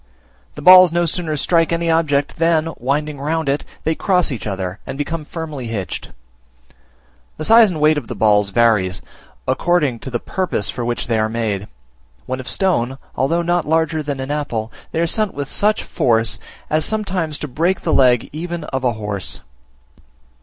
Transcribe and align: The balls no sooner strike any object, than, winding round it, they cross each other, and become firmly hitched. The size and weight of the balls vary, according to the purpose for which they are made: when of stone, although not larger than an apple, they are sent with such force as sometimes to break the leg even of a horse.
The 0.55 0.63
balls 0.63 0.91
no 0.91 1.05
sooner 1.05 1.37
strike 1.37 1.71
any 1.71 1.87
object, 1.91 2.37
than, 2.37 2.73
winding 2.79 3.19
round 3.21 3.47
it, 3.47 3.63
they 3.83 3.93
cross 3.93 4.31
each 4.31 4.47
other, 4.47 4.79
and 4.87 4.97
become 4.97 5.23
firmly 5.23 5.67
hitched. 5.67 6.09
The 7.37 7.43
size 7.43 7.69
and 7.69 7.79
weight 7.79 7.99
of 7.99 8.07
the 8.07 8.15
balls 8.15 8.49
vary, 8.49 8.91
according 9.47 9.99
to 9.99 10.09
the 10.09 10.19
purpose 10.19 10.71
for 10.71 10.83
which 10.83 11.05
they 11.05 11.19
are 11.19 11.29
made: 11.29 11.67
when 12.25 12.39
of 12.39 12.49
stone, 12.49 12.97
although 13.15 13.43
not 13.43 13.67
larger 13.69 14.01
than 14.01 14.19
an 14.19 14.31
apple, 14.31 14.71
they 14.91 14.99
are 14.99 15.05
sent 15.05 15.35
with 15.35 15.49
such 15.49 15.83
force 15.83 16.39
as 16.67 16.83
sometimes 16.83 17.37
to 17.37 17.47
break 17.47 17.81
the 17.81 17.93
leg 17.93 18.27
even 18.33 18.63
of 18.63 18.83
a 18.83 18.93
horse. 18.93 19.41